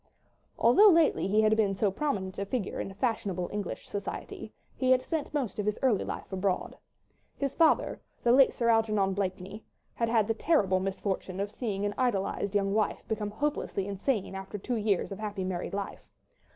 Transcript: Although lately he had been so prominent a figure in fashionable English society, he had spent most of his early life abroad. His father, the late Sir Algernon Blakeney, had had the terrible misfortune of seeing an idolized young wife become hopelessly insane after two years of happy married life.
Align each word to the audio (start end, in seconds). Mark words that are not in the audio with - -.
Although 0.57 0.89
lately 0.89 1.27
he 1.27 1.41
had 1.43 1.55
been 1.55 1.75
so 1.75 1.91
prominent 1.91 2.39
a 2.39 2.45
figure 2.47 2.79
in 2.79 2.91
fashionable 2.95 3.51
English 3.53 3.87
society, 3.87 4.51
he 4.75 4.89
had 4.89 5.03
spent 5.03 5.31
most 5.31 5.59
of 5.59 5.67
his 5.67 5.77
early 5.83 6.03
life 6.03 6.33
abroad. 6.33 6.75
His 7.37 7.53
father, 7.53 8.01
the 8.23 8.31
late 8.31 8.51
Sir 8.51 8.67
Algernon 8.69 9.13
Blakeney, 9.13 9.63
had 9.93 10.09
had 10.09 10.27
the 10.27 10.33
terrible 10.33 10.79
misfortune 10.79 11.39
of 11.39 11.51
seeing 11.51 11.85
an 11.85 11.93
idolized 11.99 12.55
young 12.55 12.73
wife 12.73 13.07
become 13.07 13.29
hopelessly 13.29 13.85
insane 13.87 14.33
after 14.33 14.57
two 14.57 14.77
years 14.77 15.11
of 15.11 15.19
happy 15.19 15.43
married 15.43 15.75
life. 15.75 16.09